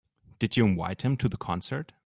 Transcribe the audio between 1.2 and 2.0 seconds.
the concert?